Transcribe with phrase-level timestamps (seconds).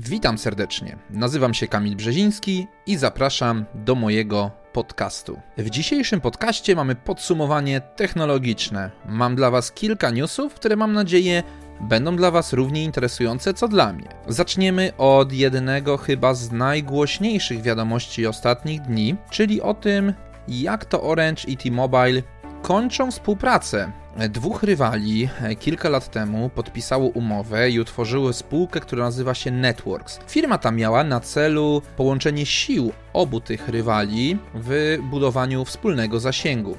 [0.00, 0.96] Witam serdecznie.
[1.10, 5.40] Nazywam się Kamil Brzeziński i zapraszam do mojego podcastu.
[5.56, 8.90] W dzisiejszym podcaście mamy podsumowanie technologiczne.
[9.08, 11.42] Mam dla Was kilka newsów, które mam nadzieję
[11.80, 14.08] będą dla Was równie interesujące co dla mnie.
[14.28, 20.14] Zaczniemy od jednego chyba z najgłośniejszych wiadomości ostatnich dni, czyli o tym,
[20.48, 22.22] jak to Orange i T-Mobile
[22.62, 23.92] kończą współpracę
[24.26, 25.28] Dwóch rywali
[25.58, 30.20] kilka lat temu podpisało umowę i utworzyły spółkę, która nazywa się Networks.
[30.28, 36.76] Firma ta miała na celu połączenie sił obu tych rywali w budowaniu wspólnego zasięgu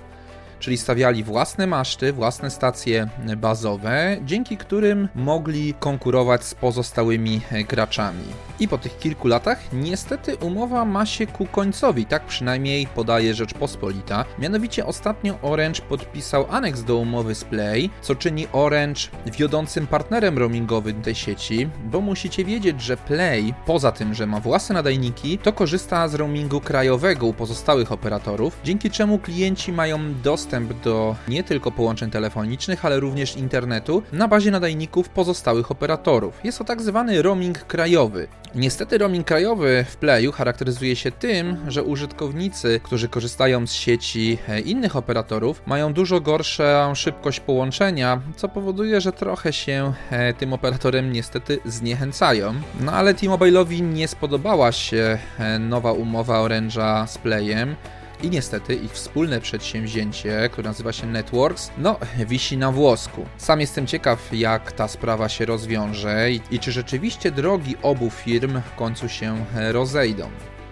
[0.60, 8.24] czyli stawiali własne maszty, własne stacje bazowe, dzięki którym mogli konkurować z pozostałymi graczami.
[8.60, 14.26] I po tych kilku latach niestety umowa ma się ku końcowi, tak przynajmniej podaje Rzeczpospolita.
[14.40, 19.02] Mianowicie ostatnio Orange podpisał aneks do umowy z Play, co czyni Orange
[19.38, 24.76] wiodącym partnerem roamingowym tej sieci, bo musicie wiedzieć, że Play, poza tym, że ma własne
[24.76, 30.74] nadajniki, to korzysta z roamingu krajowego u pozostałych operatorów, dzięki czemu klienci mają dostęp dostęp
[30.84, 36.40] do nie tylko połączeń telefonicznych, ale również internetu na bazie nadajników pozostałych operatorów.
[36.44, 38.28] Jest to tak zwany roaming krajowy.
[38.56, 44.60] Niestety roaming krajowy w Playu charakteryzuje się tym, że użytkownicy, którzy korzystają z sieci e,
[44.60, 51.12] innych operatorów, mają dużo gorszą szybkość połączenia, co powoduje, że trochę się e, tym operatorem
[51.12, 52.54] niestety zniechęcają.
[52.80, 57.76] No ale T-Mobile'owi nie spodobała się e, nowa umowa Orange'a z Playem.
[58.24, 63.26] I niestety ich wspólne przedsięwzięcie, które nazywa się Networks, no, wisi na włosku.
[63.38, 68.62] Sam jestem ciekaw, jak ta sprawa się rozwiąże i, i czy rzeczywiście drogi obu firm
[68.62, 70.30] w końcu się rozejdą.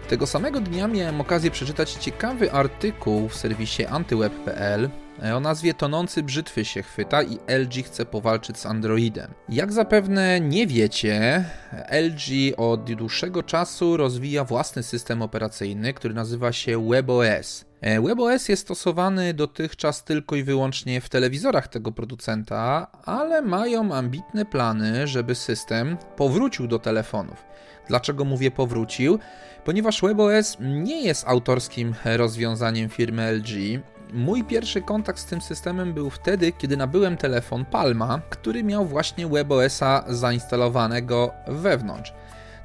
[0.10, 4.90] Tego samego dnia miałem okazję przeczytać ciekawy artykuł w serwisie antyweb.pl
[5.36, 9.34] o nazwie Tonący brzytwy się chwyta i LG chce powalczyć z Androidem.
[9.50, 11.46] Jak zapewne nie wiecie,
[11.92, 17.66] LG od dłuższego czasu rozwija własny system operacyjny, który nazywa się WebOS.
[17.82, 24.46] E, WebOS jest stosowany dotychczas tylko i wyłącznie w telewizorach tego producenta, ale mają ambitne
[24.46, 27.46] plany, żeby system powrócił do telefonów.
[27.88, 29.20] Dlaczego mówię powrócił?
[29.66, 33.82] Ponieważ WebOS nie jest autorskim rozwiązaniem firmy LG,
[34.14, 39.28] Mój pierwszy kontakt z tym systemem był wtedy, kiedy nabyłem telefon Palma, który miał właśnie
[39.28, 42.14] WebOS-a zainstalowanego wewnątrz.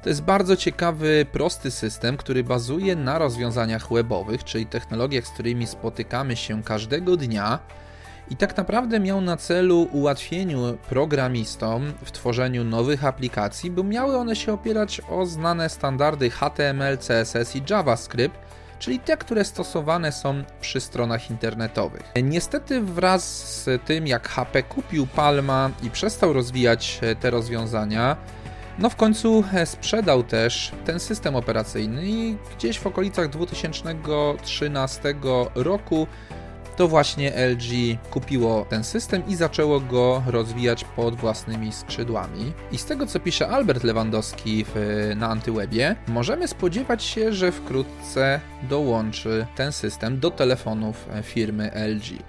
[0.03, 5.67] To jest bardzo ciekawy, prosty system, który bazuje na rozwiązaniach webowych, czyli technologiach, z którymi
[5.67, 7.59] spotykamy się każdego dnia.
[8.29, 14.35] I tak naprawdę miał na celu ułatwieniu programistom w tworzeniu nowych aplikacji, bo miały one
[14.35, 18.35] się opierać o znane standardy HTML, CSS i JavaScript,
[18.83, 22.11] czyli te, które stosowane są przy stronach internetowych.
[22.23, 23.23] Niestety wraz
[23.63, 28.17] z tym, jak HP kupił Palma i przestał rozwijać e, te rozwiązania,
[28.79, 35.15] no w końcu e, sprzedał też ten system operacyjny i gdzieś w okolicach 2013
[35.55, 36.07] roku
[36.75, 42.53] to właśnie LG kupiło ten system i zaczęło go rozwijać pod własnymi skrzydłami.
[42.71, 44.75] I z tego co pisze Albert Lewandowski w,
[45.15, 48.39] na Antywebie, możemy spodziewać się, że wkrótce
[48.69, 52.23] dołączy ten system do telefonów firmy LG.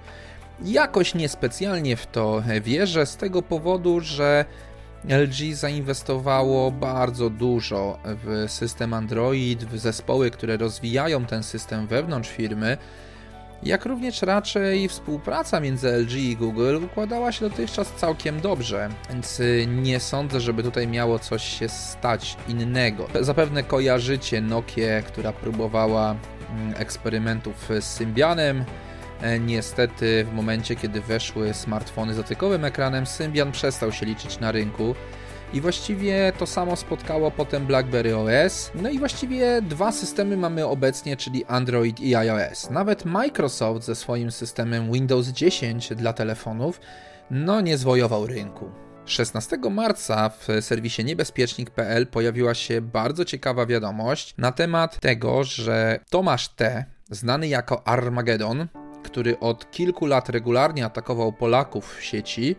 [0.63, 4.45] Jakoś niespecjalnie w to wierzę z tego powodu, że
[5.09, 12.77] LG zainwestowało bardzo dużo w system Android, w zespoły, które rozwijają ten system wewnątrz firmy
[13.63, 19.67] jak również raczej współpraca między LG i Google układała się dotychczas całkiem dobrze, więc y,
[19.67, 23.07] nie sądzę, żeby tutaj miało coś się stać innego.
[23.21, 26.15] Zapewne kojarzycie Nokię, która próbowała
[26.49, 28.65] mm, eksperymentów z Symbianem.
[29.21, 34.51] E, niestety, w momencie kiedy weszły smartfony z dotykowym ekranem, Symbian przestał się liczyć na
[34.51, 34.95] rynku
[35.55, 38.71] i właściwie to samo spotkało potem BlackBerry OS.
[38.75, 42.69] No i właściwie dwa systemy mamy obecnie, czyli Android i iOS.
[42.69, 46.81] Nawet Microsoft ze swoim systemem Windows 10 dla telefonów
[47.31, 48.71] no nie zwojował rynku.
[49.05, 56.49] 16 marca w serwisie niebezpiecznik.pl pojawiła się bardzo ciekawa wiadomość na temat tego, że Tomasz
[56.49, 58.67] T., znany jako Armageddon,
[59.03, 62.55] który od kilku lat regularnie atakował Polaków w sieci,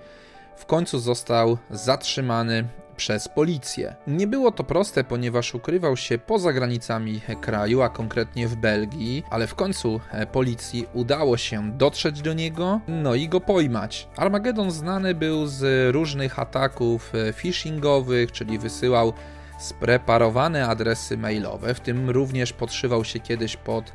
[0.56, 3.96] w końcu został zatrzymany przez policję.
[4.06, 9.46] Nie było to proste, ponieważ ukrywał się poza granicami kraju, a konkretnie w Belgii, ale
[9.46, 14.08] w końcu e, policji udało się dotrzeć do niego, no i go pojmać.
[14.16, 19.12] Armageddon znany był z różnych ataków e, phishingowych, czyli wysyłał
[19.58, 23.92] spreparowane adresy mailowe, w tym również podszywał się kiedyś pod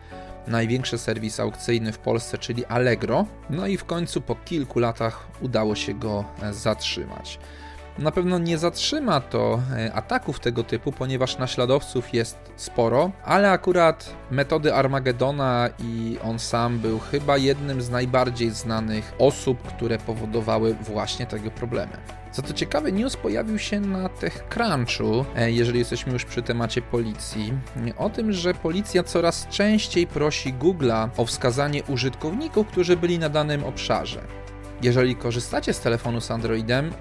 [0.48, 3.26] największy serwis aukcyjny w Polsce, czyli Allegro.
[3.50, 7.40] No i w końcu po kilku latach udało się go e, zatrzymać.
[8.02, 14.16] Na pewno nie zatrzyma to e, ataków tego typu, ponieważ naśladowców jest sporo, ale akurat
[14.32, 21.26] metody Armagedona i on sam był chyba jednym z najbardziej znanych osób, które powodowały właśnie
[21.26, 21.98] tego problemy.
[22.32, 27.54] Co to ciekawe, news pojawił się na TechCrunchu, e, jeżeli jesteśmy już przy temacie policji,
[27.98, 33.64] o tym, że policja coraz częściej prosi Google'a o wskazanie użytkowników, którzy byli na danym
[33.64, 34.22] obszarze.
[34.82, 36.92] Jeżeli korzystacie z telefonu z Androidem,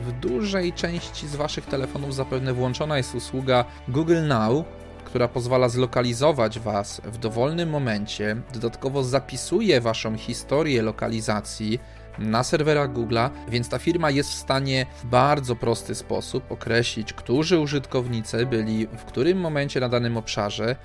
[0.00, 4.64] w dużej części z Waszych telefonów zapewne włączona jest usługa Google Now,
[5.04, 11.80] która pozwala zlokalizować Was w dowolnym momencie, dodatkowo zapisuje Waszą historię lokalizacji
[12.18, 17.58] na serwerach Google'a, więc ta firma jest w stanie w bardzo prosty sposób określić, którzy
[17.58, 20.76] użytkownicy byli w którym momencie na danym obszarze,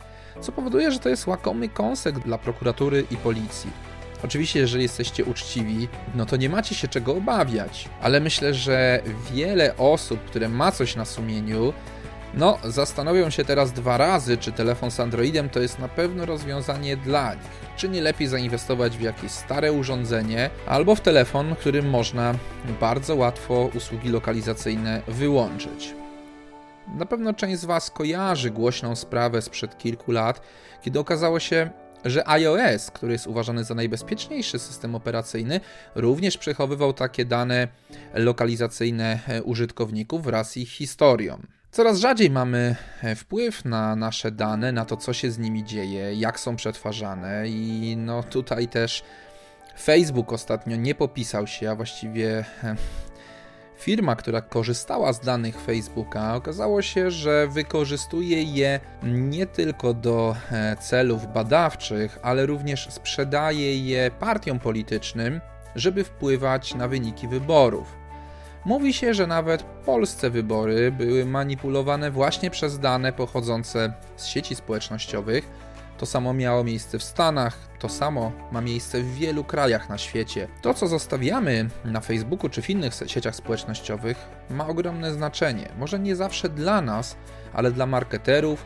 [0.41, 3.94] co powoduje, że to jest łakomy kąsek dla prokuratury i policji.
[4.23, 9.01] Oczywiście, jeżeli jesteście uczciwi, no to nie macie się czego obawiać, ale myślę, że
[9.33, 11.73] wiele osób, które ma coś na sumieniu,
[12.33, 16.97] no, zastanowią się teraz dwa razy, czy telefon z Androidem to jest na pewno rozwiązanie
[16.97, 17.65] dla nich.
[17.77, 22.35] Czy nie lepiej zainwestować w jakieś stare urządzenie albo w telefon, którym można
[22.81, 25.93] bardzo łatwo usługi lokalizacyjne wyłączyć.
[26.87, 30.41] Na pewno część z Was kojarzy głośną sprawę sprzed kilku lat,
[30.81, 31.69] kiedy okazało się,
[32.05, 35.59] że iOS, który jest uważany za najbezpieczniejszy system operacyjny,
[35.95, 37.67] również przechowywał takie dane
[38.13, 41.41] lokalizacyjne użytkowników wraz z ich historią.
[41.71, 46.13] Coraz rzadziej mamy e, wpływ na nasze dane, na to, co się z nimi dzieje,
[46.13, 49.03] jak są przetwarzane, i no tutaj też
[49.81, 52.75] Facebook ostatnio nie popisał się, a właściwie e,
[53.77, 60.75] firma, która korzystała z danych Facebooka, okazało się, że wykorzystuje je nie tylko do e,
[60.75, 65.41] celów badawczych, ale również sprzedaje je partiom politycznym,
[65.75, 68.05] żeby wpływać na wyniki wyborów.
[68.65, 75.49] Mówi się, że nawet polsce wybory były manipulowane właśnie przez dane pochodzące z sieci społecznościowych.
[75.97, 80.47] To samo miało miejsce w Stanach, to samo ma miejsce w wielu krajach na świecie.
[80.61, 84.17] To, co zostawiamy na Facebooku czy w innych sieciach społecznościowych,
[84.49, 85.69] ma ogromne znaczenie.
[85.77, 87.15] Może nie zawsze dla nas,
[87.53, 88.65] ale dla marketerów,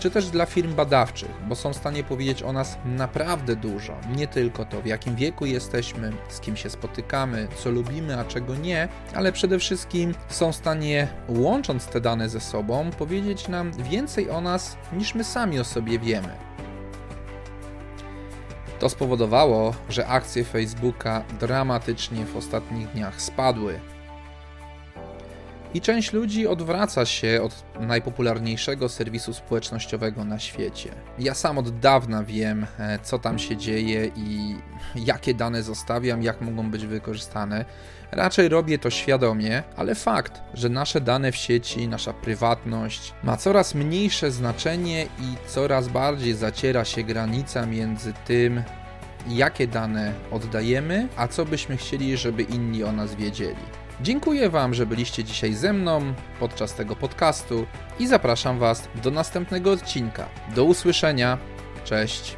[0.00, 3.96] czy też dla firm badawczych, bo są w stanie powiedzieć o nas naprawdę dużo.
[4.16, 8.54] Nie tylko to, w jakim wieku jesteśmy, z kim się spotykamy, co lubimy, a czego
[8.54, 14.30] nie, ale przede wszystkim są w stanie, łącząc te dane ze sobą, powiedzieć nam więcej
[14.30, 16.45] o nas, niż my sami o sobie wiemy.
[18.78, 23.80] To spowodowało, że akcje Facebooka dramatycznie w ostatnich dniach spadły.
[25.74, 30.90] I część ludzi odwraca się od najpopularniejszego serwisu społecznościowego na świecie.
[31.18, 34.56] Ja sam od dawna wiem, e, co tam się dzieje i
[35.10, 37.64] jakie dane zostawiam, jak mogą być wykorzystane.
[38.12, 43.74] Raczej robię to świadomie, ale fakt, że nasze dane w sieci, nasza prywatność ma coraz
[43.74, 48.62] mniejsze znaczenie i coraz bardziej zaciera się granica między tym,
[49.28, 53.85] jakie dane oddajemy, a co byśmy chcieli, żeby inni o nas wiedzieli.
[54.00, 57.66] Dziękuję Wam, że byliście dzisiaj ze mną podczas tego podcastu
[57.98, 60.28] i zapraszam Was do następnego odcinka.
[60.54, 61.38] Do usłyszenia.
[61.84, 62.36] Cześć.